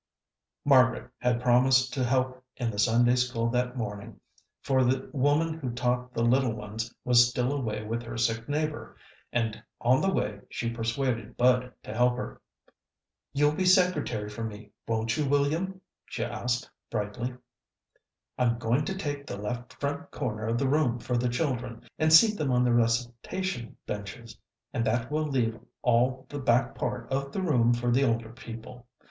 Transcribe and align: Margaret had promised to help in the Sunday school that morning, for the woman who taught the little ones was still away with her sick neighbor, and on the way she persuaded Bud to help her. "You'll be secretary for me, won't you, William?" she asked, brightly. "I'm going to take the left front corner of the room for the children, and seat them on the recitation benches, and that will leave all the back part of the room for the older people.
Margaret 0.65 1.11
had 1.19 1.39
promised 1.43 1.93
to 1.93 2.03
help 2.03 2.43
in 2.55 2.71
the 2.71 2.79
Sunday 2.79 3.13
school 3.15 3.49
that 3.51 3.77
morning, 3.77 4.19
for 4.63 4.83
the 4.83 5.07
woman 5.13 5.53
who 5.59 5.69
taught 5.73 6.11
the 6.11 6.23
little 6.23 6.55
ones 6.55 6.91
was 7.05 7.29
still 7.29 7.53
away 7.53 7.83
with 7.85 8.01
her 8.01 8.17
sick 8.17 8.49
neighbor, 8.49 8.97
and 9.31 9.61
on 9.79 10.01
the 10.01 10.11
way 10.11 10.39
she 10.49 10.71
persuaded 10.73 11.37
Bud 11.37 11.71
to 11.83 11.93
help 11.93 12.15
her. 12.15 12.41
"You'll 13.31 13.53
be 13.53 13.65
secretary 13.67 14.27
for 14.27 14.43
me, 14.43 14.71
won't 14.87 15.17
you, 15.17 15.29
William?" 15.29 15.79
she 16.07 16.23
asked, 16.23 16.67
brightly. 16.89 17.35
"I'm 18.39 18.57
going 18.57 18.85
to 18.85 18.97
take 18.97 19.27
the 19.27 19.37
left 19.37 19.71
front 19.73 20.09
corner 20.09 20.47
of 20.47 20.57
the 20.57 20.67
room 20.67 20.97
for 20.97 21.15
the 21.15 21.29
children, 21.29 21.83
and 21.99 22.11
seat 22.11 22.39
them 22.39 22.49
on 22.49 22.63
the 22.63 22.73
recitation 22.73 23.77
benches, 23.85 24.35
and 24.73 24.83
that 24.83 25.11
will 25.11 25.27
leave 25.27 25.59
all 25.83 26.25
the 26.27 26.39
back 26.39 26.73
part 26.73 27.07
of 27.13 27.31
the 27.31 27.41
room 27.43 27.71
for 27.71 27.91
the 27.91 28.03
older 28.03 28.29
people. 28.33 28.87